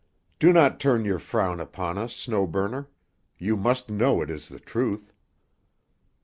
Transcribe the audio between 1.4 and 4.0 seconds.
upon us, Snow Burner; you must